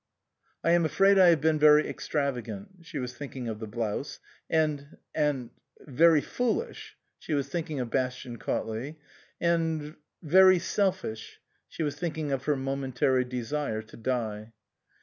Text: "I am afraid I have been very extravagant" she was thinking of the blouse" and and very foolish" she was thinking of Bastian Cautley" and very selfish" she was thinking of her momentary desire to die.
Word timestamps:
"I 0.63 0.71
am 0.71 0.83
afraid 0.83 1.19
I 1.19 1.27
have 1.27 1.41
been 1.41 1.59
very 1.59 1.87
extravagant" 1.87 2.69
she 2.87 2.97
was 2.97 3.13
thinking 3.15 3.47
of 3.47 3.59
the 3.59 3.67
blouse" 3.67 4.19
and 4.63 4.97
and 5.13 5.51
very 5.81 6.21
foolish" 6.21 6.97
she 7.19 7.35
was 7.35 7.47
thinking 7.49 7.79
of 7.79 7.91
Bastian 7.91 8.39
Cautley" 8.39 8.95
and 9.39 9.95
very 10.23 10.57
selfish" 10.57 11.39
she 11.69 11.83
was 11.83 11.97
thinking 11.97 12.31
of 12.31 12.45
her 12.45 12.55
momentary 12.55 13.23
desire 13.25 13.83
to 13.83 13.95
die. 13.97 14.53